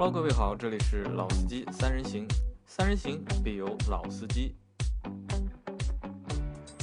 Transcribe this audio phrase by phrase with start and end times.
[0.00, 2.26] Hello，各位好，这里是老司机三人行，
[2.64, 4.56] 三人行必有老司机。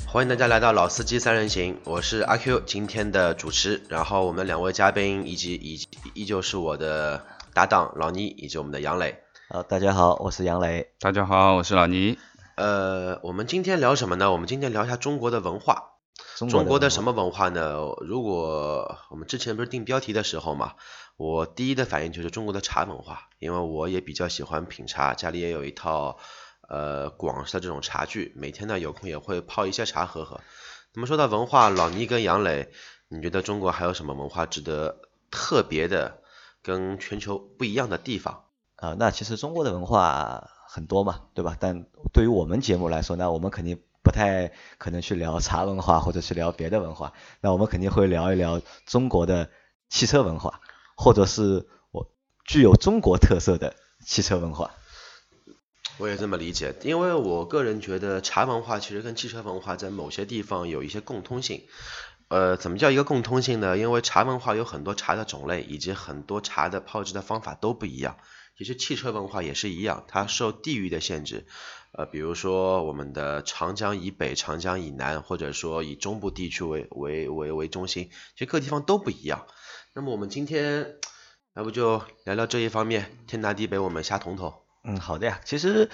[0.05, 3.82] 欢迎大家来到老司机三人行，我是阿 Q，今天的主持。
[3.89, 7.25] 然后我们两位嘉宾以及以及依旧是我的
[7.55, 9.20] 搭档老倪以及我们的杨磊。
[9.49, 10.91] 好，大家好，我是杨磊。
[10.99, 12.20] 大家好，我是老倪。
[12.54, 14.31] 呃，我们今天聊什么呢？
[14.31, 15.96] 我们今天聊一下中国的文化。
[16.46, 17.79] 中国的什么文化呢？
[18.01, 20.75] 如果我们之前不是定标题的时候嘛，
[21.15, 26.19] 我第一的反应就是中国的茶文化，因为我也比较喜欢品茶，家里也有一套
[26.69, 30.39] 呃广式的这种茶具，每天呢有空也会泡一些茶喝喝。
[30.93, 32.69] 那么说到文化，老倪跟杨磊，
[33.08, 35.00] 你觉得中国还有什么文化值得
[35.31, 36.22] 特别的、
[36.61, 38.44] 跟全球不一样的地方？
[38.75, 41.58] 啊，那其实中国的文化很多嘛，对吧？
[41.59, 43.81] 但对于我们节目来说，那我们肯定。
[44.08, 49.50] 不太可能去聊茶文化或者去聊别的文化，那我们肯定会聊一聊中国的
[49.90, 50.62] 汽车文化，
[50.95, 52.09] 或者是我
[52.46, 54.72] 具有中国特色的汽车文化。
[55.98, 61.64] 我也这么理解，因为我个人觉得茶文化其实跟汽车文化在某些地方有一些共通性。
[62.30, 63.78] 呃，怎么叫一个共通性呢？
[63.78, 68.16] 因为茶文化有很多茶的种类，以及很多茶的泡制的方法都不一样。
[68.58, 71.46] 其实汽车文化也是一样，它受地域的限制，
[71.98, 79.48] 呃，比如说我们的长江以北、长江以南，或者说以中部地区为为为为中心，其实各地方都不一样。
[79.95, 80.94] 那么我们今天
[81.56, 84.53] 要不就聊聊这一方面，天南地北我们瞎统统。
[84.84, 85.42] 嗯，好的呀。
[85.44, 85.90] 其实，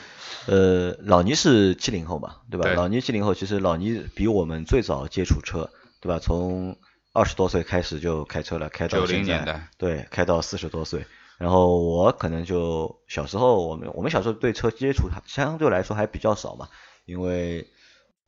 [0.45, 2.69] 呃，老倪是七零后嘛，对吧？
[2.73, 5.69] 老倪七零后，其实老倪比我们最早接触车，
[6.01, 6.19] 对吧？
[6.19, 6.77] 从
[7.13, 11.05] 二十多岁开始就开车了，开到九零年代，对，开到四十多岁。
[11.37, 16.69] 然后我可能就小时候，我们我们小时候对车接触相对来说还比较少嘛，
[17.05, 17.67] 因为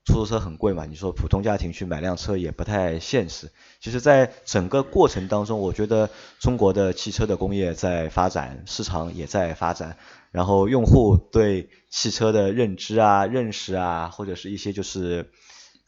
[0.05, 3.51] 出租车很贵嘛，你说普通家庭去买辆车也不太现实。
[3.79, 9.97] 其实，在整个过程当中，我觉得中国的汽车的工业在发展，市场也在发展，
[10.31, 15.31] 然后用户对汽车的认知啊、认识啊，或者是一些就是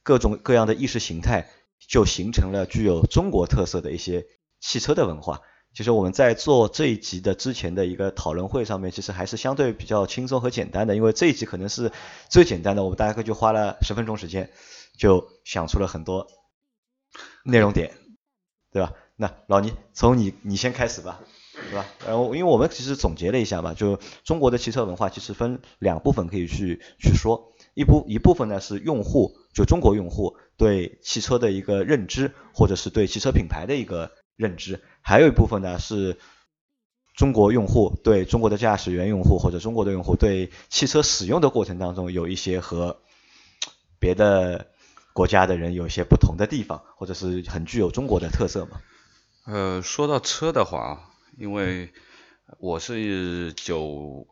[0.01, 1.49] 各种各样的意识形态，
[1.87, 4.25] 就形成了具有中国特色的一些
[4.59, 5.41] 汽车的文化。
[5.73, 11.91] 其实我们在做这一集的之前的一个讨论会上面，其实还是相对比较轻松和简单的，因为这一集可能是
[12.29, 14.49] 最简单的，我们大概就花了十分钟时间，
[14.97, 16.25] 就想出了很多
[17.45, 17.93] 内容点，
[18.71, 18.91] 对吧？
[19.15, 21.21] 那老倪，从你你先开始吧，
[21.53, 21.85] 对吧？
[22.07, 34.09] 然后因为我们其实总结了一下嘛，就中国的汽车文化其实分两部分可以去去说，一部一部分呢是用户，就中国用户对汽车的一个认知，或者是对汽车品牌的一个。
[34.37, 36.17] 认知，还有一部分呢是
[37.15, 43.01] 中国用户对中国的驾驶员用户或者中国的用户对汽车使用的过程当中有一些和
[43.99, 44.67] 别的
[45.13, 48.79] 国家的人有一些不同的地方，或者是很具有中国的特色嘛。
[49.47, 51.91] 呃，说到车的话，因为
[52.59, 54.27] 我是九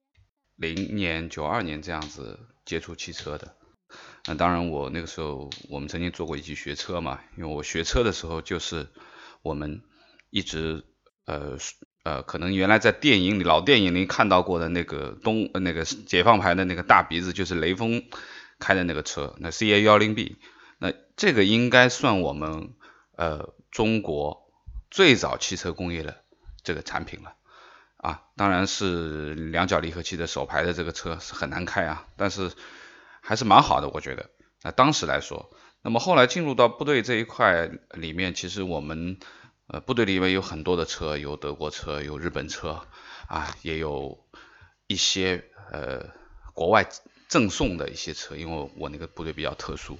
[0.56, 3.56] 零年、九二年这样子接触汽车的，
[4.28, 8.88] 那当然我那个时候我们曾经做过一期学车嘛，因为我学车的时候就是
[9.42, 9.82] 我们。
[10.36, 10.84] 一直
[11.26, 11.58] 呃
[12.04, 18.04] 呃，可能原来在电影里老电影里看到过的那个东那个解放牌的那个大鼻子，就是雷锋
[18.60, 20.36] 开的那个车，那 CA 幺零 B，
[20.78, 22.74] 那这个应该算我们
[23.16, 24.52] 呃中国
[24.92, 26.18] 最早汽车工业的
[26.66, 27.36] 这个产品了
[27.96, 32.52] 啊，当然是两脚离合器的手排的这个车是很难开啊，但是
[33.22, 34.30] 还是蛮好的，我觉得
[34.64, 35.50] 那当时来说，
[35.82, 39.18] 那么后来进入到部队这一块里面，其实我们。
[39.68, 42.86] 呃，部队里面有很多的车，有德国车，有日本车，
[43.28, 44.24] 啊，也有
[44.86, 46.14] 一些呃
[46.54, 46.88] 国外
[47.28, 49.98] 赠送的一些车，因为我那个部队比较特殊，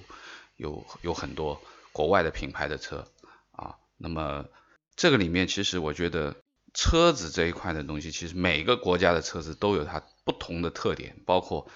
[0.54, 1.60] 有有很多
[1.90, 3.08] 国外的品牌的车，
[3.50, 4.46] 啊，那么
[4.94, 6.36] 这个里面其实我觉得
[6.72, 11.68] 车子这一块的东西，其实每个国家的车子都有它不同的特点，包括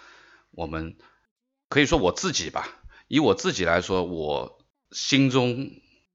[0.53, 0.97] 我们
[1.69, 2.69] 可以说我自己吧，
[3.09, 5.73] 以我自己来说，我心中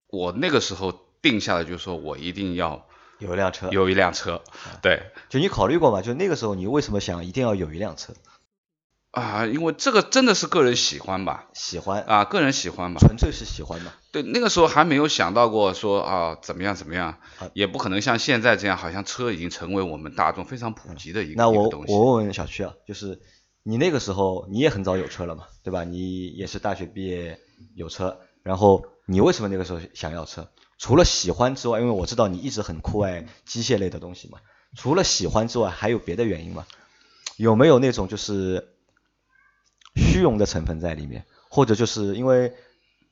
[0.07, 1.03] 我那个时候。
[1.29, 2.87] 定下来就是说我一定要
[3.17, 4.43] 有一辆车，有一辆车，
[4.83, 6.03] 对，就你考虑过吗？
[6.03, 8.13] 就那个时候你为什么想一定要有一辆车？
[9.09, 13.93] 啊，因为这个真的是个人喜欢吧，喜欢啊，个人喜欢嘛，纯粹是喜欢嘛。
[14.11, 17.17] 对，那个时候还没有想到过说啊怎么样怎么样，
[17.53, 23.19] 也不可能像现在这样，好像车已经成为我们大众非常普及的一个那我我问问小区啊，就是
[23.63, 25.85] 你那个时候你也很早有车了嘛，对吧？
[25.85, 27.39] 你也是大学毕业
[27.73, 30.49] 有车，然后你为什么那个时候想要车？
[30.77, 34.39] 除了喜欢之外，因为我知道你一直很酷爱机械类的东西嘛。
[34.75, 36.65] 除了喜欢之外，还有别的原因吗？
[37.37, 38.75] 有没有那种就是
[39.95, 41.25] 虚荣的成分在里面？
[41.49, 42.53] 或者就是因为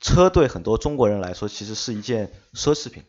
[0.02, 3.04] 车对很多中国人来说其实是一件奢侈品，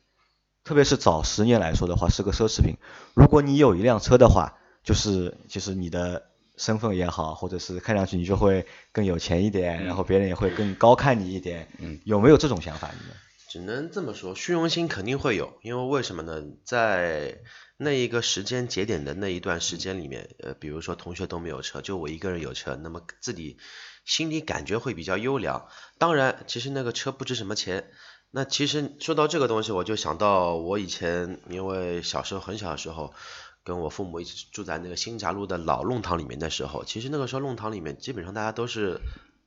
[0.63, 2.77] 特别是早十年来说的话，是个奢侈品。
[3.15, 11.69] 如果你有一辆车的话，就是就是你的身份也好，或者是看上去你就会更有钱一点，然后别人也会更高看你一点。
[11.79, 12.89] 嗯，有没有这种想法？
[12.93, 13.17] 你们？
[13.55, 16.43] 只能这么说，虚荣心肯定会有，因为为什么呢？
[16.65, 17.41] 在
[17.77, 23.59] 那一个时间节点的那一段时间里面，呃，比如说同学都没有车，就我一个人有车，那么自己
[24.05, 25.69] 心里感觉会比较优良。
[25.99, 27.93] 当然，其实那个车不值什么钱。
[28.33, 33.15] 那其实说到这个东西，我就想到我以前因为小时候很小的时候，
[33.63, 39.01] 跟我父母一起住在那个新闸路的老弄堂里面的时候，其实那个时候弄堂里面基本上大家都是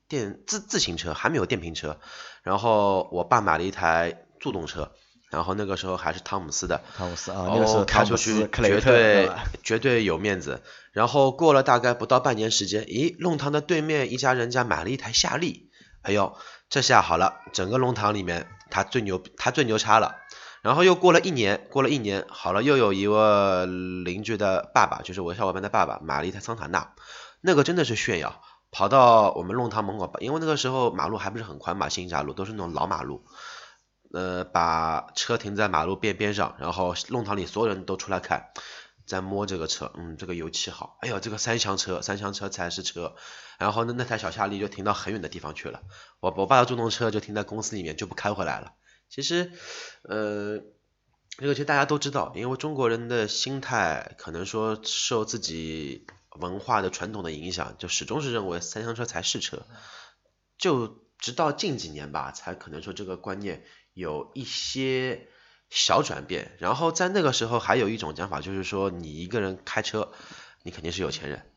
[0.07, 1.99] 电自自行车，还没有电瓶车。
[2.43, 4.91] 然后我爸买了一台助动车，
[5.29, 9.43] 然后那个时候还是汤姆斯的，汤姆斯啊，那个时候哦，开出去绝对吧？
[9.63, 10.61] 绝对有面子。
[10.91, 15.69] 然后过了大概不到半年时间，咦，弄堂的对面一家人家买了一台夏利，
[16.01, 16.37] 哎呦，
[16.69, 20.15] 这下好了，整个弄堂里面他最牛，他最牛叉了。
[20.63, 26.93] 然后又过了一年，过了一年，好了，又有一位邻居的爸爸，就是我小伙伴的爸爸，买了一台桑塔纳，
[27.41, 33.25] 那个真的是炫耀，跑到我们弄堂门口，因为那个时候马路还不是很宽嘛，新闸路都是那种老马路，
[34.11, 38.51] 呃，把车停在马路边边上，然后弄堂里所有人都出来看，
[39.05, 43.15] 在摸这个车，嗯，这个油漆好，哎呦，这个三厢车，三厢车才是车，
[43.57, 45.81] 然后呢，那台小夏利就停到很远的地方去了，
[46.19, 48.73] 我我爸的助动车就停在公司里面，就不开回来了。
[49.09, 49.53] 其实，
[50.03, 50.59] 呃，
[51.37, 56.05] 这个其实大家都知道，因为中国人的心态可能说受自己
[56.39, 59.65] 文化的传统的影响，就始终是认为三厢车才是车，
[60.57, 63.63] 就直到近几年吧，才可能说这个观念
[63.93, 65.27] 有一些
[65.69, 66.55] 小转变。
[66.59, 70.11] 然后在那个时候还有一种讲法，就是说你一个人开车，
[70.63, 71.51] 你肯定是有钱人。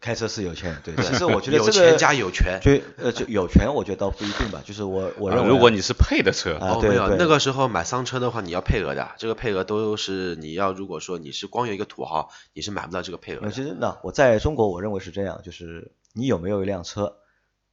[0.00, 1.04] 开车是有钱人，对。
[1.04, 2.58] 其实我觉得这个有钱加有权。
[2.62, 4.62] 就呃就有权，我觉得倒不一定吧。
[4.64, 13.52] 就是我我认为，啊如果你是配的车，啊哦，没有，对对那个时候买商车的话，你要配额的，这个配额都是你要，如果说你是光有一个土豪，你是买不到这个配额呃，的。
[13.52, 17.16] 其实呢，我在中国我认为是这样，就是你有没有一辆车，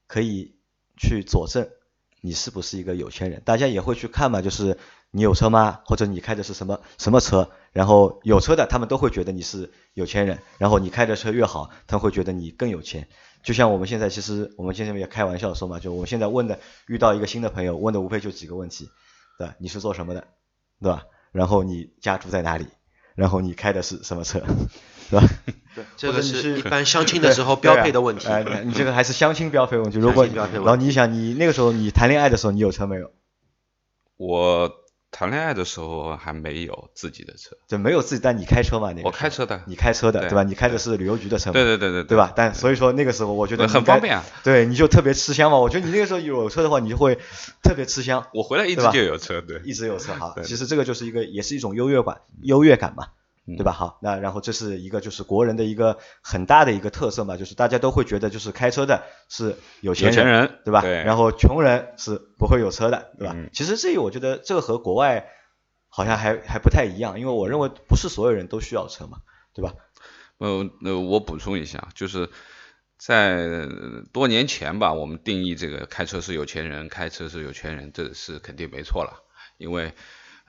[0.07, 0.55] 可以
[0.97, 1.69] 去佐证
[2.19, 3.41] 你是不是一个有钱人。
[3.45, 4.77] 大家也会去看嘛，就是
[5.11, 5.79] 你有车吗？
[5.85, 7.49] 或者你开的是什么什么车？
[7.73, 13.07] 然后有车的他们都会觉得你是有钱人，然后你开的车越好，他们会觉得你更有钱。
[13.43, 18.89] 就像我们现在其实我们现在也开玩笑说嘛，就我们现在问的遇到一个新的朋友，问的无非就几个问题，
[19.37, 19.55] 对吧？
[19.59, 20.27] 你是做什么的，
[20.81, 21.05] 对吧？
[21.31, 22.67] 然后你家住在哪里？
[23.15, 24.41] 然后你开的是什么车，
[25.09, 25.27] 对吧？
[25.97, 28.27] 这个是是一般相亲的时候标配的问题。
[28.27, 29.97] 哎、你这个还是相亲标配问题。
[29.97, 33.11] 如果相亲标配问题然后你想，你那个时候你谈恋爱的时候，你有车没有？
[34.17, 34.71] 我
[35.11, 38.93] 谈恋爱的时候还没有自己的车，就没有自己，但你开车嘛？
[38.93, 40.43] 那个我开车的，你开车的对对吧？
[40.43, 41.53] 你开的是旅游局的车嘛？
[41.53, 42.31] 对对对对对吧？
[42.33, 44.23] 但所以说那个时候，我觉得很方便啊。
[44.43, 45.57] 对，你就特别吃香嘛。
[45.57, 47.19] 我觉得你那个时候有车的话，你就会
[47.61, 50.31] 特别吃香，我回来一直就有车，对，一直有车哈。
[50.35, 53.20] 对其实这个就是一个，也是一种优越感，优越感嘛，嗯
[53.57, 53.71] 对吧？
[53.71, 60.81] 好，那然后这是一个就是国人的一个很大的一个特色嘛，就是大家都会觉得就是开车的是有钱人对吧？
[60.81, 63.33] 对然后穷人是不会有车的，对吧？
[63.35, 65.27] 嗯其实这个我觉得这个和国外
[65.89, 69.17] 好像还还不太一样，因为我认为不是所有人都需要车嘛，
[69.53, 69.73] 对吧？
[70.37, 72.29] 呃，那我补充一下，就是
[72.97, 73.67] 在
[74.13, 79.23] 多年前吧，我们定义这个开车是有钱人，开车是有钱人，这是肯定没错了，
[79.57, 79.93] 因为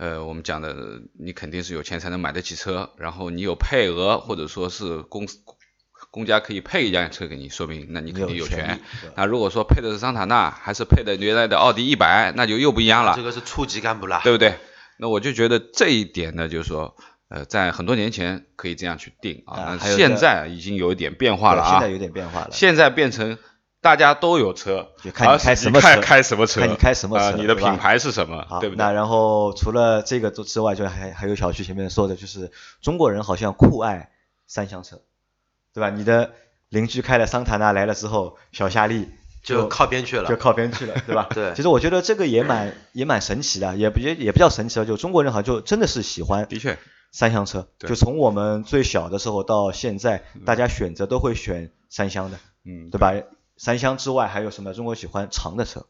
[0.02, 5.38] 呃，我们讲的你肯定是有钱才能买得起车，然后你有配额，或者说是公司
[6.11, 8.80] 公家可以配一辆车给你，说明那你肯定有权
[9.14, 13.23] 那如果说配的是桑塔纳，还是配的原来的奥迪一百，那就又不一样了这。
[13.23, 14.21] 个是处级干部啦。
[14.25, 14.59] 对不对？
[14.99, 16.97] 那我就觉得这一点呢，就是说，
[17.28, 22.49] 呃，在很多年前可以这样去定啊啊，现在已经有一点变化了啊现在，有点变化了。
[22.50, 23.38] 现在变成
[23.82, 28.78] 大家都有车，就看你开什么看车开什么车，看你开什么啊车你的品牌是什么好，，对不对？
[28.78, 34.12] 那然后除了这个之外，就还还有小区前面说的，就是中国人好像酷爱
[34.46, 35.00] 三厢车，
[35.74, 35.90] 对吧？
[35.90, 36.30] 你的
[36.68, 39.08] 邻居开了桑塔纳来了之后，小夏利
[39.42, 40.36] 就靠边去了就。
[40.36, 41.26] 靠边去了， 对吧？
[41.34, 46.78] 对其实我觉得这个也蛮也蛮神奇的，也不也也不叫神奇了，就中国人好像就真的是喜欢的确，
[47.10, 53.12] 三厢车，对就从我们最小的时候到现在，大家选择都会选三厢的，嗯，对吧？
[53.62, 54.75] 三厢之外还有什么？
[54.75, 55.87] 中国喜欢长的车，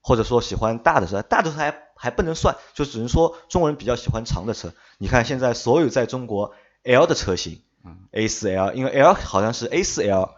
[0.00, 4.72] 或者说喜欢大的车，大的车还还不能算，就只能说中国人比较喜欢长的车。
[4.96, 6.54] 你看现在所有在中国
[6.84, 7.60] L 的车型
[8.12, 10.30] ，A 4 L，因为 L 好像是 A 4 L，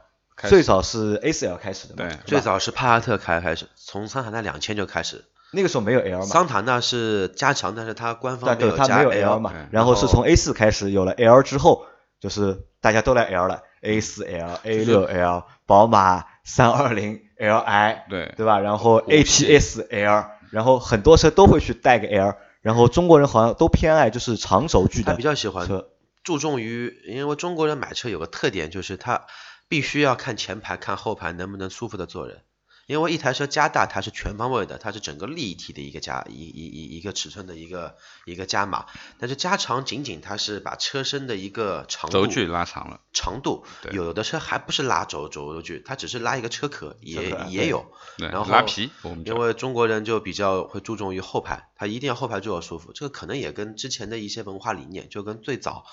[0.49, 5.27] 最早是 A 4 L 开始的嘛，对最早是帕萨特开开始，从桑塔纳两千就开始。
[5.53, 11.87] 那个时候没有 L 嘛，桑塔纳是加强，但是它官方没有加它没有 L 嘛嗯，然后是从 A 4开始有了 L 之后，
[12.19, 18.59] 就是大家都来 L 了，A 4 L、A 6 L、宝马三二零 Li，对对吧？
[18.59, 25.89] 然后 APS L，然后很多车都会去带个 L，然后中国人好像都偏爱就是长轴距的他比较喜欢车，
[26.23, 29.27] 注重于，因为中国人买车有个特点，就是他
[29.69, 32.43] 必须要看前排、看后排能不能舒服的坐人。
[32.91, 37.95] 因为一台车加大，它是全方位的，它是整个立体的一个加一一一一个尺寸的一个
[38.25, 38.87] 一个加码，
[39.21, 47.93] 但是加长仅仅它是把车身的一个长度轴距拉长了，长度，有的车还不是拉轴轴距，它只是拉一个车壳，也也有。
[48.17, 55.85] 然后拉皮，我们叫因为中国人就比较会注重于后排，它一定要后排坐要舒服，这个可能也跟之前的一些文化理念，就跟最早，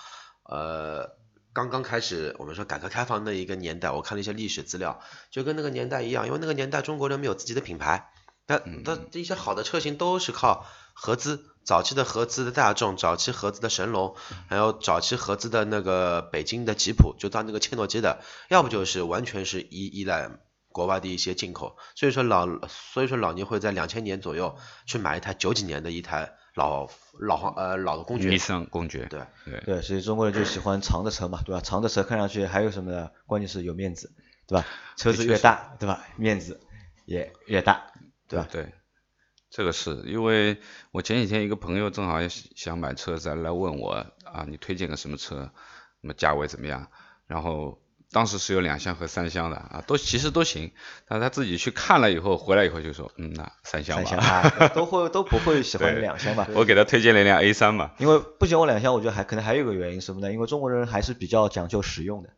[0.42, 1.16] 呃，
[1.58, 8.12] 刚刚开始我们说改革开放的一个年代，我看了一些历史资料，就跟那个年代一样，因为那个年代中国人没有自己的品牌，
[8.46, 14.16] 那那一些好的车型都是靠合资，早期的合资的大众，早期合资的神龙，
[14.48, 20.30] 还有早期合资的那个北京的吉普，就到那个切诺基的，要不就是完全是依依赖
[20.72, 31.62] 国外的一些进口，所以说老所以说老倪会在两千年左右去买一台九几年的一台老老黄呃老的公爵尼，桑公爵，对对对，所以中国人就喜欢长的车嘛，对吧？
[31.62, 33.12] 长的车看上去还有什么呢？
[33.28, 34.12] 关键是有面子，
[34.48, 34.66] 对吧？
[34.96, 36.04] 车子越大，对吧？
[36.16, 36.60] 面子
[37.06, 37.92] 也越大，
[38.28, 38.48] 对吧？
[38.52, 38.74] 对，
[39.52, 40.58] 这个是因为
[40.92, 43.92] 我前几天一个朋友正好也想买车子来问我
[44.26, 45.52] 啊，你推荐个什么车，
[46.02, 46.90] 那么价位怎么样？
[47.28, 47.80] 然后
[48.18, 50.72] 当时是有两厢和三厢的啊，都其实都行，
[51.08, 54.50] 但他自己去看了以后回来以后就说，嗯，那三厢三吧。
[54.50, 56.48] 厢啊，都会都不会喜欢两厢吧？
[56.56, 60.34] 我给他推荐了一辆 A 三嘛，因为不喜欢两厢，我觉得还可能还有一个原因是什么呢？
[60.34, 62.30] 因为中国人还是比较讲究实用的，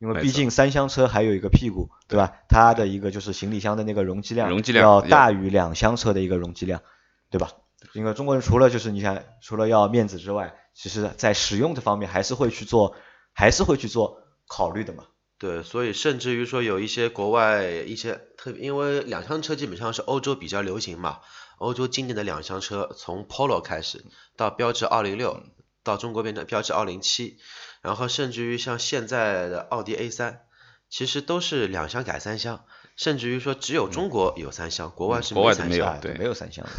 [0.00, 2.32] 因为毕竟三厢车还有一个屁股，对吧？
[2.48, 6.82] 它的一个就是行李箱的那个容积量，容积量要要大于两厢车的一个容积量，
[7.30, 7.52] 对吧？
[7.92, 12.96] 因为中国人除了就是你想，除了要面子之外，其实在使用这方面还是会去做，
[13.32, 14.18] 还是会去做
[14.48, 15.04] 考虑的嘛。
[15.40, 21.20] 对，所以甚至于说有一些国外一些特别，因为两厢车基本上是欧洲比较流行嘛，
[21.56, 24.04] 欧洲经典的两厢车从 Polo 开始
[24.36, 25.42] 到标致二零六，
[25.82, 27.38] 到中国变成标致二零七，
[27.80, 30.42] 然后甚至于像现在的奥迪 A 三，
[30.90, 35.70] 其实都是两厢改三厢，甚至于说只有中国有三厢，国外是国外三厢。
[35.70, 36.70] 没有对啊没有三厢的，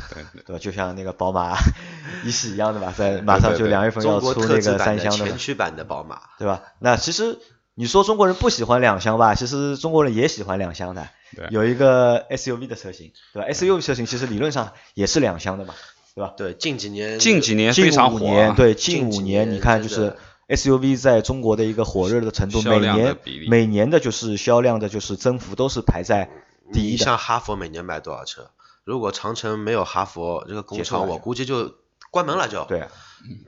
[0.45, 0.59] 对吧？
[0.59, 1.57] 就像那个宝马
[2.23, 6.61] 一系一样的嘛，在马上就两月份要出那个三厢的嘛前驱版的宝马，对吧？
[6.77, 7.39] 那其实
[7.75, 11.07] 你说中国人不喜欢两厢吧，其实中国人也喜欢两厢的。
[11.35, 15.73] 对有一个 SUV 的车型，对吧？SUV 车型其实理论上也是两厢的嘛，
[16.13, 16.33] 对吧？
[16.35, 20.17] 对，近几年近几年近非常火、五年，啊，对，近五年年你看就是
[20.49, 26.29] SUV 在中国的一个火热的程度，每年每年的就是销量的就是增幅都是排在
[26.73, 27.05] 第一的。
[27.05, 28.51] 像哈佛每年卖多少车？
[28.83, 31.73] 如果长城没有哈佛这个工厂，我估计就
[32.11, 32.65] 关门了就。
[32.65, 32.87] 对，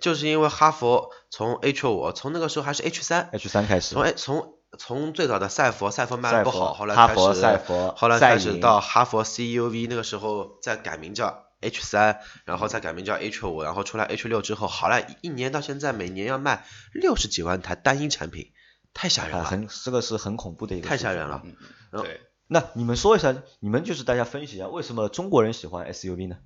[0.01, 18.51] 就是因为哈佛从 H 五，从那个时候还是 H 三，H 三开始从，哎从从最早的赛佛，赛佛卖的不好，后来开哈佛始赛佛后来开始到哈佛 CUV，那个时候再改名叫 H 三，然后再改名叫 H 五，然后出来 H 六之后，好了，一年到现在每年要卖六十几万台单一产品，
[18.93, 19.43] 太吓人啊，了。
[19.46, 21.43] 很这个是很恐怖的一个，太吓人了。
[21.91, 26.38] 然后对，那你们说一下，你们就是大家分析一下，为什么中国人喜欢 SUV 呢？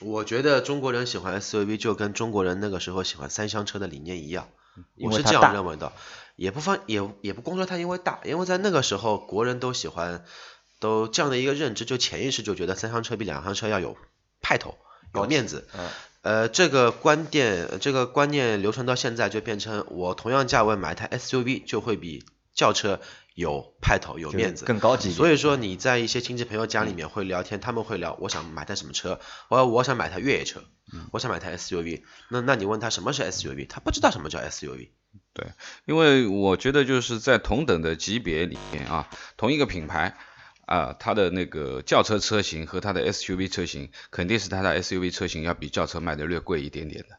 [0.00, 4.48] 我觉得中国人喜欢 SUV 就跟中国人那个时候喜欢三厢车的理念一样，
[4.98, 5.92] 我是这样认为的。
[6.36, 10.24] 也不方也也不光说它因为大，因为在那个时候国人都喜欢，
[10.78, 13.98] 都这样的一个认知，就潜意识就觉得三厢车比两厢车要有
[14.40, 14.78] 派头、
[15.14, 15.68] 有面子。
[15.74, 15.88] 嗯，
[16.22, 23.00] 呃，这个观点，这个观念流传到现在，就变成我同样价位买一台 SUV 就会比轿车
[23.34, 24.64] 有派头、有面子。
[24.64, 25.12] 更高级。
[25.12, 30.62] 所以说你在一些亲戚朋友家里面会聊天，他们会聊我想买台什么车，我我想买台越野车，
[31.12, 32.02] 我想买台 SUV。
[32.28, 34.90] 那那你问他什么是 SUV，他不知道什么叫 SUV。
[35.32, 35.46] 对
[35.86, 40.16] 因为我觉得就是在同等的级别里面啊，同一个品牌
[40.66, 47.18] 啊，它的那个轿车车型和它的 SUV 车型，肯定是它的 SUV 车型要比轿车卖的略贵一点点的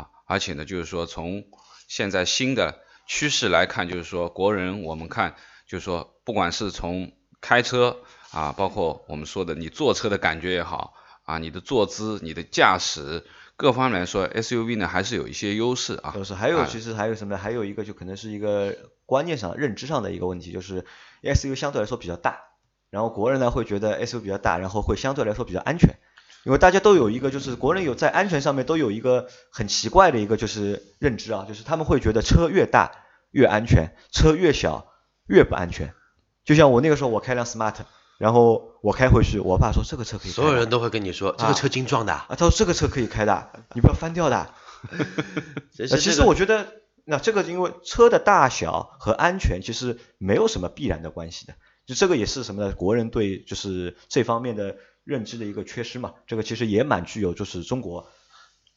[0.00, 1.44] 啊，而且呢，就是说从
[1.88, 5.34] 现在新的趋势来看，就是说国人我们看，
[5.66, 7.98] 就是说不管是从开车
[8.30, 10.94] 啊，包括我们说的你坐车的感觉也好
[11.24, 13.24] 啊，你的坐姿、你的驾驶
[13.56, 16.12] 各方面来说，SUV 呢还是有一些优势啊。
[16.14, 17.40] 就是还有啊其实还有什么呢？
[17.40, 20.84] 还有一个就可能是一个观念上、认知上的一个问题，就是
[21.22, 22.40] SUV 相对来说比较大，
[22.90, 25.96] 然后国人呢会觉得 SUV 比较大，然后会相对来说比较安全，
[26.44, 32.92] 因为大家都有一个就是国人有在安全上面都有一个很奇怪的一个就是认知啊，就是他们会觉得车越大
[33.30, 34.86] 越安全，车越小
[35.26, 35.94] 越不安全。
[36.44, 37.74] 就像我那个时候我开辆 smart，
[38.18, 42.12] 然后我开回去，我爸说这个车可以开，所有人都会跟你说这个车精壮的。
[42.12, 44.50] 啊，他说这个车可以开的，你不要翻掉的。
[45.72, 46.66] 其实我觉得，
[47.06, 51.54] 那这个因为车的大小和安全其实没有什么必然的关系的，
[51.86, 52.74] 就这个也是什么呢？
[52.74, 56.14] 国人对就是这方面的认知的一个缺失嘛。
[56.26, 58.10] 这个其实也蛮具有就是中国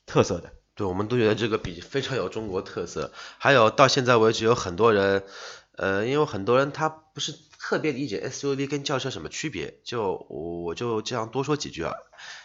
[0.05, 0.53] 特色的。
[0.75, 3.11] 对，我们都觉得这个笔非常有中国特色。
[3.39, 5.23] 还有到现在为止，有很多人，
[5.71, 11.95] 呃，因为很多人他不是特别理解 SUV 跟轿车什么区别，就我我就这样多说几句啊。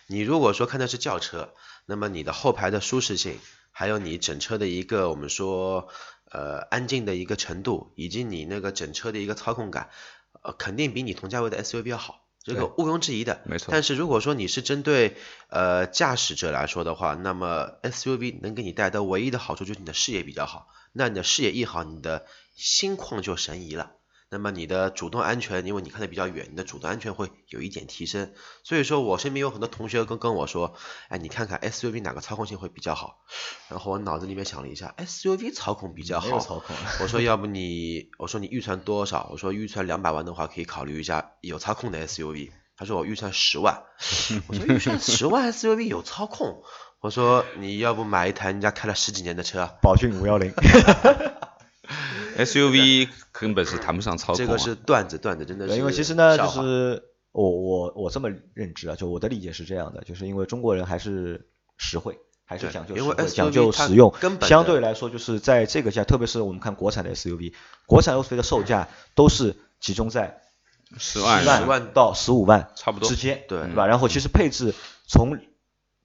[0.07, 1.53] 你如果说看的是轿车，
[1.85, 3.39] 那么你的后排的舒适性，
[3.71, 5.89] 还有你整车的一个我们说
[6.31, 9.91] 呃安静的一个程度，以及你那个整车的一个操控感，
[10.43, 12.22] 呃，肯定比你同价位的 SUV 要好。
[12.45, 13.69] 这个毋庸置疑的，没错。
[13.71, 15.17] 但是如果说你是针对
[15.49, 20.67] 呃驾驶者来说的话，那么 SUV 能给你带来的唯一的好处就是你的视野比较好。
[20.93, 23.93] 那你的视野一好，你的心旷就神怡了。
[24.33, 28.33] 那么你的主动安全，因为你看的比较远，你的主动安全会有一点提升。
[28.65, 30.75] 所以说我身边有很多同学跟跟我说，
[31.11, 33.19] 哎，你看看 SUV 哪个操控性会比较好？
[33.69, 36.41] 然后我脑子里面想了一下，SUV 操控比较好。
[36.41, 36.75] 操控。
[37.03, 39.29] 我说要不你，我说你预算多少？
[39.31, 42.53] 我说预算两百万的话，可以考虑一下有操控的 SUV。
[42.75, 43.83] 他说我预算十万。
[44.49, 46.63] 我说预算十万 SUV 有操控？
[47.01, 50.51] 我说你要不买一台人家开了十几年的车，宝骏五幺零。
[52.39, 55.77] SUV 根本是谈不上操控，这个是段子，段子真的是。
[55.77, 64.15] 因为其实呢，就是我我我这么认知啊，就我的理解是这样的，就是因为中国人还是实惠，还是讲究实惠，讲究实用。
[64.43, 67.53] 相对来说，就是在这个价，特别是我们看国产的 SUV，
[67.87, 70.43] 国产 SUV 的售价都是集中在
[70.99, 73.87] 十万十万到十五万差不多之间，对对吧？
[73.87, 74.75] 然后其实配置
[75.07, 75.39] 从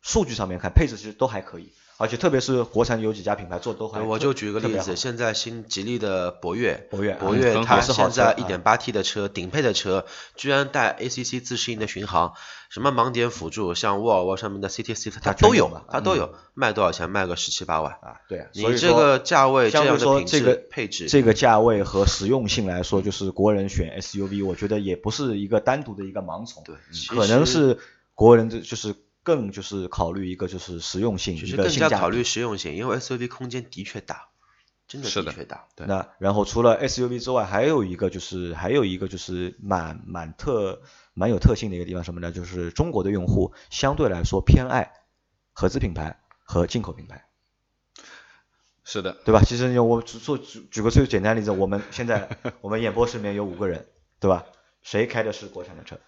[0.02, 1.72] 数据上面看，配置其实都还可以。
[1.98, 12.34] 而且特别是国产有几家品牌做的都很，我就举个例子，现在新吉利的博越，博越，博越它现在一点八 T 的车，顶配的车，居然带 ACC 自适应的巡航，
[12.70, 17.10] 什么盲点辅助，像沃尔沃上面的 CT C 它都有，它都有，卖多少钱？
[17.10, 26.76] 卖个十七八万啊，对，你这个价位这样的品质配置，这个价位和实用性来说，就是国人选 SUV，我觉得也不是一个单独的一个盲从，对，
[27.10, 27.80] 可能是
[28.14, 28.94] 国人的就是。
[29.28, 34.30] 更就是考虑一个就是实用性，其实更加考虑实用性，因为 SUV 空间的确大，
[34.88, 35.68] 真的的确大。
[35.76, 35.86] 对。
[35.86, 40.82] 那然后除了 SUV 之外，还有一个就是还有一个就是蛮蛮特
[41.14, 42.32] 蛮有特性的一个地方什么呢？
[42.32, 44.94] 就是中国的用户相对来说偏爱
[45.52, 47.28] 合资品牌和进口品牌。
[48.86, 49.42] 是的，对吧？
[49.44, 52.30] 其实我做举举个最简单的例子，我们现在
[52.62, 53.86] 我们演播室里面有五个人，
[54.22, 54.46] 对吧？
[54.82, 56.00] 谁开的是国产的车？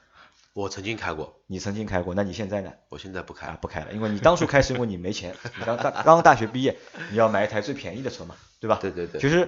[0.60, 2.74] 我曾经开过，你曾经开过，那你现在呢？
[2.89, 6.78] 我现在不开啊，不开了，因为你当初开是因为你没钱，你刚大刚刚大学毕业，
[7.12, 8.78] 你要买一台最便宜的车嘛，对吧？
[8.82, 9.22] 对对对。
[9.22, 9.48] 其实，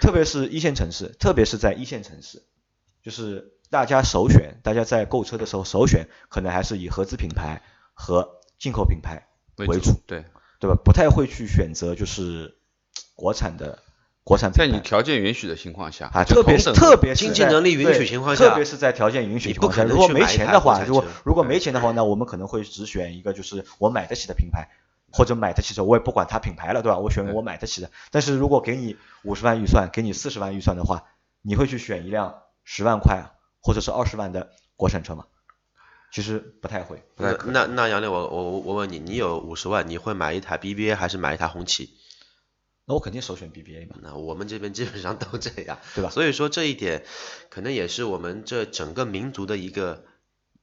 [0.00, 2.44] 特别是一线城市，特别是在一线城市，
[3.02, 10.24] 就是大家首选，大家在购车的时候首选，可能还是以合资品牌和进口品牌为主，对
[10.60, 10.76] 对吧？
[10.84, 12.56] 不太会去选择就是
[13.16, 13.82] 国产的。
[14.26, 24.68] 国产在你条件允许的情况下啊，特别是特别经济能力允许情况下，特别是在条件允许情况下，如果没钱的话，如果如果没钱的话，那我们可能会只选一个就是我买得起的品牌，
[25.12, 26.98] 或者买得起车，我也不管它品牌了，对吧？
[26.98, 27.92] 我选我买得起的。
[28.10, 31.04] 但是如果给你五十万预算，给你四十万预算的话，
[31.42, 32.34] 你会去选一辆
[32.64, 35.26] 十万块或者是二十万的国产车吗？
[36.10, 37.00] 其实不太会。
[37.14, 41.90] 那那那杨磊，我我我问你，你有五十万，你会买一台 BBA 还是买一台红旗？
[42.86, 43.96] 那我肯定首选 BBA 嘛。
[44.00, 46.10] 那我们这边基本上都这样，对吧？
[46.10, 47.04] 所以说这一点
[47.50, 50.04] 可能也是我们这整个民族的一个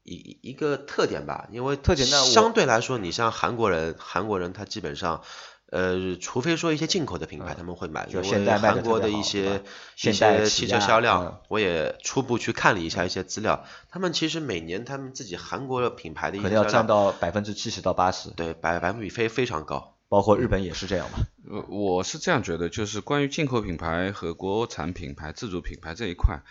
[0.04, 1.48] 一一个特点吧。
[1.52, 5.22] 因为特点呢，相对来说，你像韩国人，韩国人他基本上，
[5.70, 9.62] 呃，除非说一些进口的品牌他们会买，因为韩国的一些
[10.02, 19.93] 一些汽车销量，我也初步去看了一下一些资料，他们其实每年他们自己韩国的品牌的一些可能要占到百分之七十到八十，对，百百分比非非常高。
[20.14, 21.26] 包括日本也是这样吧？
[21.50, 26.44] 呃，我是这样觉得，就是关于进口品牌和国产品牌、自主品牌这一块，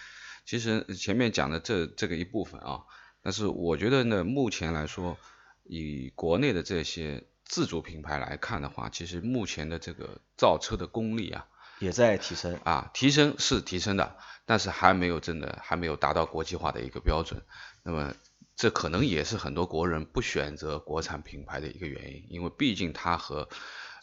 [0.44, 2.80] 其实前面讲的这这个一部分啊，
[3.22, 5.16] 但是我觉得呢，目前来说，
[5.62, 11.46] 以国内的这些自主品牌来看的话，其实目前的这个造车的功力啊，
[11.78, 17.40] 也在提升啊，提升是提升的，但是还没有真的还没有达到国际化的一个标准。
[17.84, 18.12] 那么
[18.56, 23.48] 这可能也是很多国人不选择国产品牌的一个原因，因为毕竟它和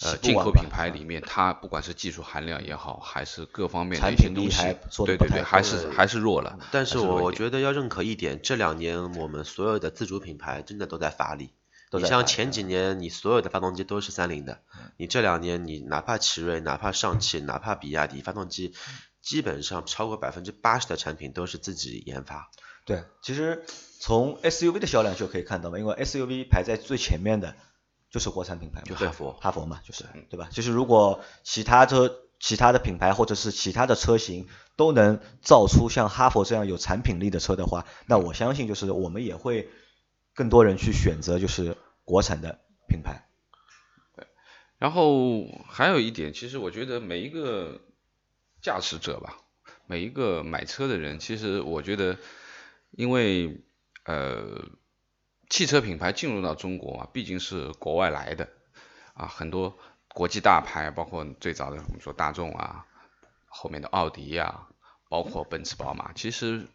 [0.02, 6.58] 呃进口品牌里面，它不管是技术含量也好，还是各方面的一些东西，对对对，还是还是弱了。
[6.72, 11.52] 但是我我觉得要认可一点，这两年我们所有的自主品牌真的都在发力。
[11.92, 14.62] 你像前几年你所有的发动机都是三菱的，
[14.98, 18.76] 你这两年你哪怕奇瑞、哪怕上汽、哪怕比亚迪，发动机
[19.24, 22.52] 基本上超过百分之八十的产品都是自己研发。
[22.86, 23.66] 对，其实
[24.00, 27.56] 从 SUV 的销量就可以看到嘛，因为 SUV 排在最前面的，
[28.10, 30.48] 就是国产品牌嘛，就哈佛，哈佛嘛，就是，对吧？
[30.52, 39.68] 就是如果其他车、其他的品牌或者是其他的车型都能造出像哈佛这样有产品力的车的话，那我相信就是我们也会
[40.34, 43.28] 更多人去选择就是国产的品牌。
[44.16, 44.26] 对
[44.78, 47.82] 然后还有一点，其实我觉得每一个
[48.62, 49.36] 驾驶者吧，
[49.86, 52.18] 每一个买车的人，其实我觉得，
[52.92, 53.62] 因为
[54.10, 54.65] 呃，
[55.52, 58.50] 汽车品牌进入到中国啊，毕竟是国外来的
[59.13, 59.78] 啊，很多
[60.15, 62.88] 国际大牌，包括最早的我们说大众啊，
[63.45, 64.67] 后面的奥迪呀、
[65.10, 66.65] 包括奔驰、宝马，其实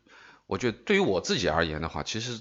[0.46, 2.40] 我觉得对于我自己而言的话，其实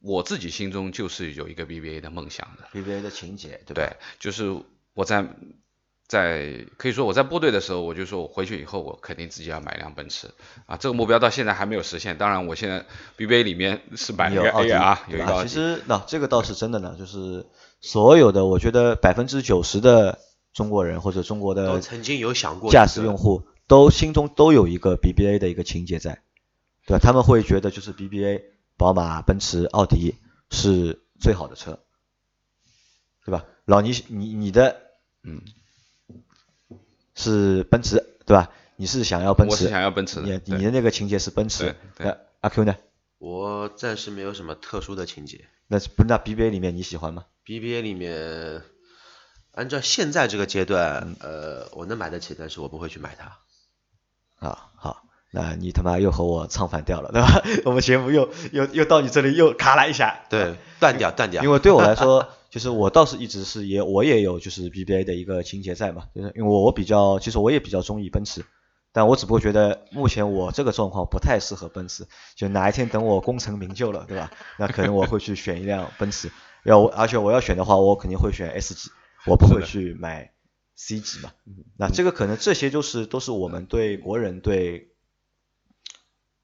[0.00, 2.68] 我自己心中就是有一个 BBA 的梦想的。
[2.72, 4.62] BBA 的情节，对就是
[4.94, 5.26] 我在
[6.08, 10.30] 在可以说我在部队的时候，我就说我回去以后，我肯定自己要买辆奔驰
[10.66, 10.76] 啊。
[10.78, 12.16] 这个目标到现在还没有实现。
[12.16, 12.86] 当然，我现在
[13.18, 15.16] BBA 里面是买了一个有奥迪 A 啊，有？
[15.16, 15.48] 一个奥迪。
[15.48, 17.46] 其实那这个倒是真的呢，就是
[17.80, 20.18] 所有的，我觉得百分之九十的
[20.54, 26.22] 中国人或者中国都的曾经有想过驾驶用户都心中都有一个 BBA 的一个情节在，
[26.86, 26.98] 对吧？
[26.98, 28.44] 他们会觉得就是 BBA，
[28.78, 30.14] 宝马、奔驰、奥迪
[30.50, 31.78] 是最好的车，
[33.26, 33.44] 对吧？
[33.66, 34.80] 老倪，你你的
[35.22, 35.42] 嗯，
[37.18, 38.50] 是奔驰，对吧？
[38.76, 42.76] 你是想要奔驰，我是想要奔驰的你你的那个情节是奔驰对，对那阿 Q 呢？
[43.18, 45.46] 我暂时没有什么特殊的情节。
[45.66, 48.62] 那不那 BBA 里面你喜欢吗？BBA 里面，
[49.52, 54.46] 按照现在这个阶段，呃，我能买得起，但是我不会去买它。
[54.48, 55.02] 啊，好，
[55.32, 57.42] 那你他妈又和我唱反调了，对吧？
[57.66, 61.42] 我们节目又又又到你这里又卡了一下，对，断掉，断掉。
[61.42, 68.44] 因为对我来说，就是我倒是一直是也我也有就是 BBA 的一个情节在嘛，就是因为我我比较其实我也比较中意奔驰，
[68.92, 74.32] 但我只不过觉得目前我这个状况不太适合奔驰，就哪一天等我功成名就了，对吧？
[74.58, 76.30] 那可能我会去选一辆奔驰，
[76.64, 78.90] 要我而且我要选的话，我肯定会选 S 级，
[79.26, 80.32] 我不会去买
[80.74, 81.32] C 级嘛。
[81.76, 84.94] 那这个可能这些就是都是我们对国人对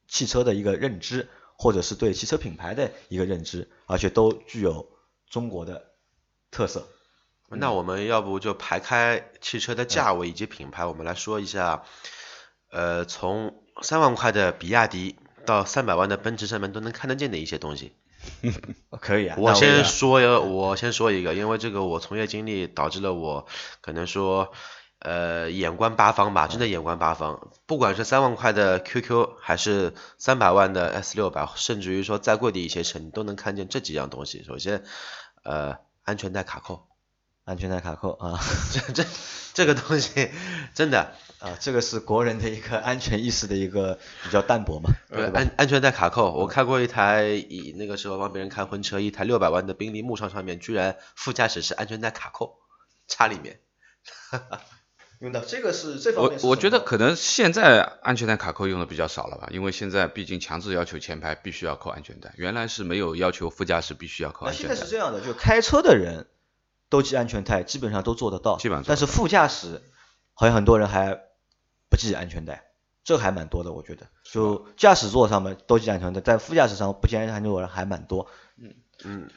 [0.07, 4.87] 汽车的一个认知，或者是对汽车品牌的一个认知，而且都具有
[5.31, 5.94] 中国的
[6.55, 6.87] 特色。
[7.49, 11.83] 那我们要不就排开汽车的价位以及品牌，我们来说一下，
[12.71, 17.93] 呃，从三万块的比亚迪到三百万的奔驰上面都能看得见的一些东西。
[19.01, 23.47] 可以啊，我先说一，我先说一个，因为这个我从业经历导致了我
[23.83, 24.51] 可能说，
[25.01, 27.51] 呃，眼观八方吧，真的眼观八方。
[27.67, 34.43] 不管是三万块的 QQ，还是三百万的 S 六百，甚至于说再贵的一些车，你都能看见这几样东西。
[34.43, 34.83] 首先，
[35.45, 36.87] 呃，安全带卡扣，
[37.45, 38.39] 安全带卡扣啊
[38.73, 39.05] 这这
[39.55, 40.31] 这个东西
[40.75, 52.59] 真的，啊，这个是国人的一个安全意识的一个比较淡薄嘛，对，安安全带卡扣，我开过一台，以那个时候帮别人开婚车，一台六百万的宾利牧场上面，居然副驾驶是安全带卡扣
[53.07, 53.61] 插里面。
[55.21, 64.75] 用到这个是这方我面我我觉得可能现在安全带卡扣用的比较少了吧，因为现在毕竟强制要求前排必须要扣安全带，原来是没有要求副驾驶必须要扣安全带。
[64.75, 66.27] 现在是这样的，就开车的人
[66.89, 68.57] 都系安全带，基本上都做得到。
[68.59, 69.83] 基本上但是副驾驶
[70.35, 71.21] 好像很多人还
[71.89, 72.65] 不系安全带，
[73.05, 74.07] 这还蛮多的，我觉得。
[74.25, 78.27] 就驾驶座上面都系安全带，在副驾驶上不系安全带的人还蛮多。
[78.59, 78.75] 嗯，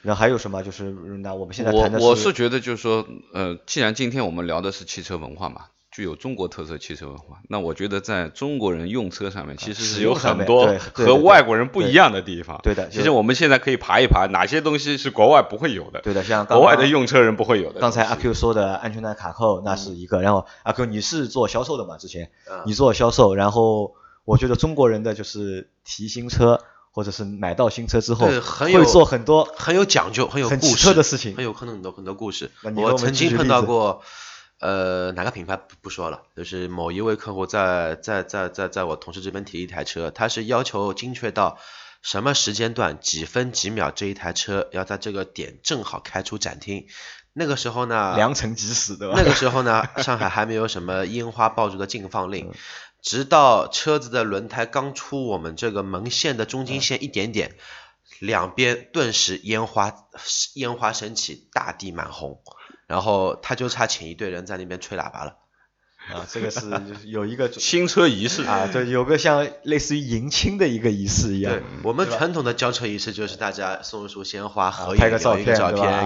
[0.02, 0.64] 然后还有什么？
[0.64, 12.60] 就是嗯那我们现在我谈的我是觉得就是说，呃，既然今天我们聊的是汽车文化嘛，具有中国特色汽车文化，那我觉得在中国人用车上面其实是有很多和外国人不一样的地方。
[12.64, 17.80] 对的其实我们现在可以爬一爬，哪些东西是国外不会有的，对的，像国外的用车人不会有的。
[17.80, 21.98] 刚才阿 Q 说的安全带卡扣那是一个，然后阿 Q 你是做销售的嘛？
[21.98, 26.62] 之前嗯你做销售，然后我觉得中国人的就是提新车
[26.98, 34.02] 或者是买到新车之后，对很有会做很多很有讲究，很有很奇故事特的事情很有可能很多很多故事我曾经碰到过，
[34.60, 41.60] 呃，哪个品牌不不说了，就是某一位客户在在在在在我同事这边提一台车，他是要求精确到
[42.02, 46.88] 什么时间段几分几秒这一台车要在这个点正好开出展厅。
[47.40, 49.14] 那个时候呢，良辰吉时，对吧？
[49.16, 52.52] 那个时候呢，上海还没有什么烟花爆竹的禁放 嗯令，
[53.10, 57.56] 直到车子的轮胎刚出我们这个门线的中间线一点点，
[58.20, 59.96] 两边顿时烟花
[60.56, 62.42] 烟花升起，大地满红，
[62.86, 65.38] 然后他就差请一队人在那边吹喇叭了。
[66.14, 66.62] 啊，这个是
[67.06, 75.46] 有一个 新车仪式啊，对，有个像类似于迎亲的一个仪式一样对，我们传统的交车仪式就是大家送一束鲜花，啊合影，拍个照片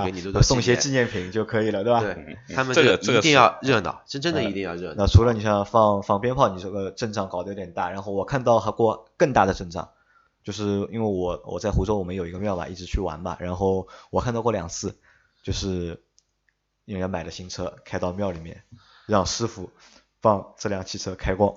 [0.04, 2.02] 给你送些纪纪念品就可以了，对吧？
[2.02, 4.96] 对，他们这个就一定要热闹，真真的呃一定要热闹。
[4.98, 9.90] 那除了你像放放鞭炮，你这个阵仗搞得有点大，然后我看到还过更大的阵仗，
[10.44, 14.98] 就是因为我我在湖州我们有一个庙嘛，一直去玩嘛，然后我看到过两次，
[15.44, 16.02] 就是
[16.86, 18.64] 人家买了新车开到庙里面，
[19.12, 19.70] 让师傅
[20.22, 21.54] 帮这辆汽车开光，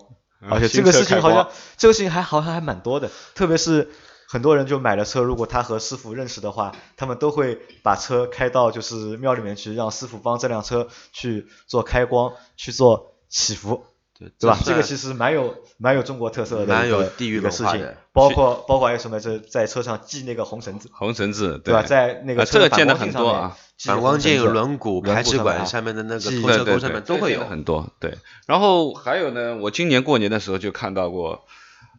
[0.51, 3.89] 而且这个事情好像这个事情还好像还蛮多的，特别是
[4.27, 13.85] 很多人就买了车，如果他和师傅认识的话，他们都会把车开到就是庙里面去，让师傅帮这辆车去做开光，去做祈福。
[14.19, 14.59] 对对吧？
[14.65, 21.83] 这个其实蛮有蛮有中国特色的蛮有地域的事情文化的，包括包括还有什么，是在车上系那个红绳子，红绳子，对吧？
[21.83, 27.45] 在那个这个见得光镜上面很多啊反光镜、轮毂、排气管上面啊下面的那个系拖车钩上对对对面都会有。
[27.45, 27.89] 很多。
[27.99, 31.45] 对，然后还有呢，我今年过年的时候就看到过，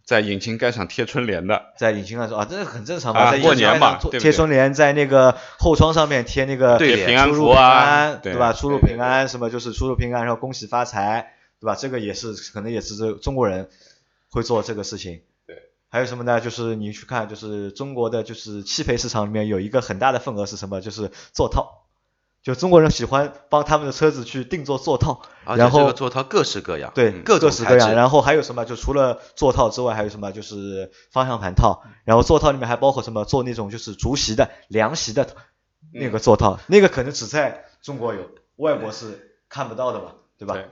[0.06, 8.54] 在引擎盖上贴春联的，在引擎盖上啊，这是很正常啊嘛，在过年嘛贴春联，在那个后窗上面贴那个对联平安出入平符啊，对对吧？
[8.54, 11.76] 出入平安，什么就是出入平安，然后恭喜发财，对吧？
[11.76, 13.70] 这个也是可能也是这中国人
[14.30, 15.22] 会做这个事情。
[15.48, 15.56] 对。
[15.90, 16.42] 还有什么呢？
[16.42, 20.82] 就是你去看，就是中国的就是汽配市场里面有一个很大的份额是什么？
[20.82, 21.82] 就是座套。
[22.44, 27.96] 就中国人喜欢帮他们的车子去定做座套，然后这个座套各式各样，对，各各式各样。
[27.96, 28.66] 然后还有什么？
[28.66, 30.32] 就除了座套之外，还有什么？
[30.32, 31.82] 就是方向盘套。
[32.04, 33.26] 然后座套里面还包括什么？
[33.26, 35.28] 做那种就是竹席的、凉席的
[35.92, 40.54] 那个座套，那个可能只在中国有，外国是看不到的吧，对吧？
[40.54, 40.68] 对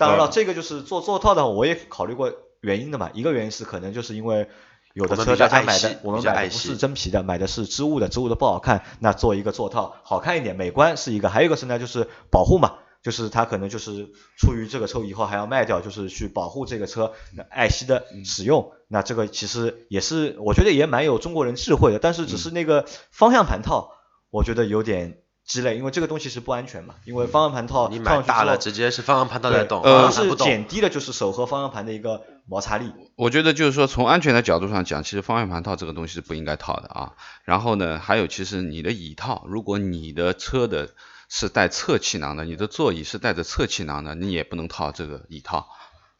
[0.00, 3.10] 当然了，嗯这个就是做座套的话，我也考虑过原因的嘛。
[3.12, 4.48] 一个原因是可能就是因为
[4.94, 11.28] 有的车大家买的我们买的不是真皮的，买的是织物的，织物的不好看，那做一个座套好看一点，美观是一个。
[11.28, 12.78] 还有一个是呢，就是保护嘛。
[13.02, 18.72] 就是他可能就是出于这个车以后还要卖掉，就是去保护这个车那爱惜的嗯使用。
[18.88, 23.92] 那这个其实也是我觉得也蛮有中国人智慧的，但是只嗯是那个方向盘套，
[24.30, 26.94] 我觉得有点鸡肋，因为这个东西是不安全嘛。
[27.04, 30.34] 因为方向盘套你套买大了，直接是方向盘套在动，呃是。
[30.36, 32.92] 减低了就是手和方向盘的一个摩擦力。
[33.16, 37.12] 我觉得就是说，从安全的角度上讲，其实方向盘套这个东西是不应该套的啊。
[37.44, 40.90] 然后呢，还有其实你的椅套，如果你的车的
[41.28, 45.68] 是带侧气囊的，你的座椅是带着侧气囊的，你也不能套这个椅套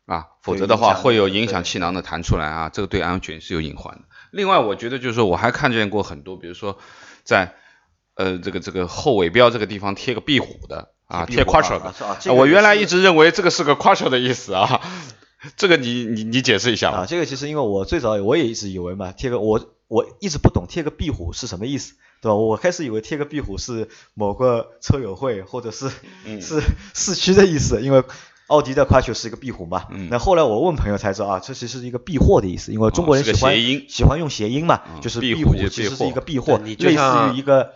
[0.06, 4.02] 啊，否则的话会有影响气囊的弹出来啊，这个对安全是有隐患的。
[4.32, 6.78] 另外，我觉得就是说，我还看见过很多，比如说
[7.24, 7.54] 在
[8.16, 11.86] 呃这个这个后尾标这个地方贴个壁虎的啊，贴 quattro 的。
[11.86, 14.80] 啊，是啊这个我原来一直认为这个是个 quattro 的意思啊，
[15.56, 16.98] 这个你你你解释一下吧。
[16.98, 22.34] 啊，这个其实因为我最早我也一直以为嘛，贴个我我一直不懂贴个壁虎是什么意思，对吧？
[22.34, 25.90] 我开始以为贴个壁虎是某个车友会或者是、
[26.24, 26.60] 嗯是
[26.94, 28.02] 市区的意思，因为
[28.46, 29.86] 奥迪的 quattro 是一个壁虎嘛。
[29.90, 37.72] 嗯那后来我问朋友才知道啊，这其实是一个避祸的意思，因为中国人喜欢、谐音喜欢用谐音嘛，嗯就是壁虎其实是一个避祸，类似于一个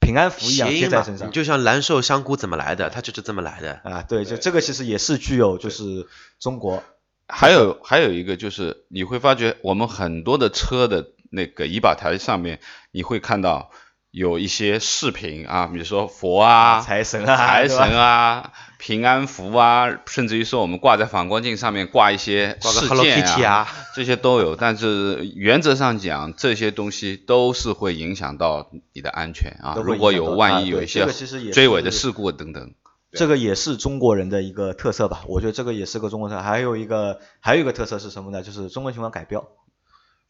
[0.00, 1.32] 平安符一样贴在身上你。
[1.32, 3.80] 就像蓝瘦香菇怎么来的，它就是这么来的。
[3.84, 6.06] 啊，对，就这个其实也是具有就是
[6.38, 6.82] 中国
[7.26, 13.70] 还有还有一个就是你会发觉我们很多的车的那个仪表台上面，你会看到
[14.10, 24.56] 有一些视频啊，比如说佛啊、财神啊，财神啊、平安符啊，甚至于说我们挂在反光镜上面挂一些挂个事 Hello 件 Kitty 啊，这些都有。
[24.56, 29.74] 但是原则上讲，这些东西都是会影响到你的安全啊。
[29.84, 31.04] 如果有万一有一些
[31.52, 32.72] 追尾的事故等等，
[33.10, 36.42] 这个也是中国人的一个特色吧，我觉得这个也是个中国特色。
[36.42, 38.42] 还有一个还有一个特色是什么呢？
[38.42, 39.48] 就是中国人喜欢改标，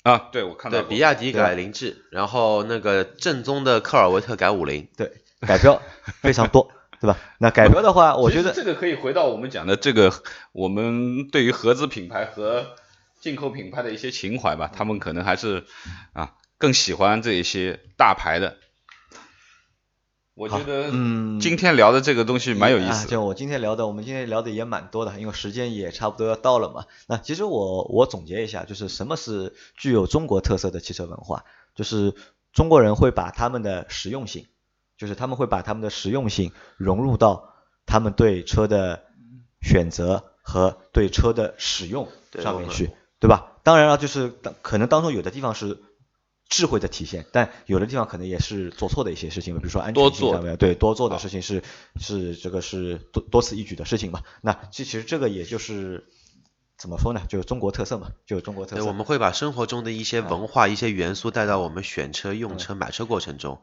[0.05, 4.89] 啊，对我看到对，比亚迪改凌志，然后那个正宗的科尔维特改五菱。
[4.97, 5.83] 对，改标
[6.23, 7.19] 非常多，对吧？
[7.39, 10.13] 那改革的话，我觉得这个可以回到我们讲的这个，
[10.53, 12.67] 我们对于合资品牌和
[13.21, 15.65] 进口品牌的一些情怀吧，他们可能还是
[16.13, 18.57] 啊更喜欢这一些大牌的。
[20.35, 23.11] 我觉得嗯今天聊的这个东西蛮有意啊思的。
[23.11, 26.85] 就我今天聊的，我们今天聊的也蛮多的，因为时间也差不多要到了嘛。
[27.09, 32.15] 那其实我我总结一下，就是什么是具有中国特色的汽车文化，就是
[32.53, 34.47] 中国人会把他们的实用性，
[34.99, 37.55] 就是他们会把他们的实用性融入到
[37.87, 39.05] 他们对车的
[39.63, 43.61] 选择和对车的使用上面去，对吧？
[43.63, 44.29] 当然了，就是
[44.61, 45.79] 可能当中有的地方是
[46.49, 51.63] 智慧的体现，但有的地方可能也是做错的一些事情，比如说安全性上面，对多做的事情是
[52.01, 54.23] 是这个是多多此一举的事情嘛。
[54.41, 56.07] 那其实这个也就是
[56.79, 57.23] 怎么说呢？
[57.29, 58.89] 就是中国特色嘛，就是中国特对，色。
[58.89, 63.61] 我们会把生活中的一些文化、一些元素带到我们选车、用车、买车过程中。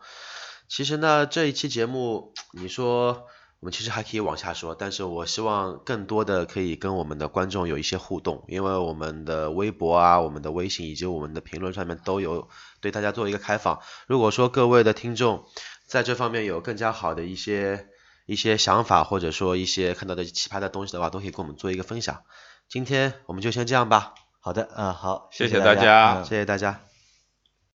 [0.67, 3.25] 其实呢，这一期节目，你说
[3.59, 12.49] 我们其实还可以往下说，但是我希望更多的可以跟我们的观众有一些互动，因为我们的微博啊、我们的微信以及我们的评论上面都有
[12.81, 13.79] 对大家做一个开放。
[14.07, 15.45] 如果说各位的听众
[15.87, 17.87] 在这方面有更加好的一些
[18.25, 22.23] 一些想法，或者说一些看到的奇葩的东西的话，都可以跟我们做一个分享。
[22.67, 26.94] 今天我们就先这样吧，好的，嗯、好，谢谢大谢大家嗯谢谢大家。